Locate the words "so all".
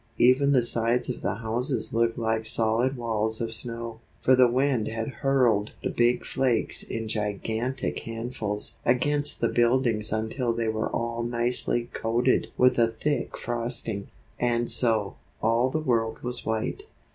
14.71-15.69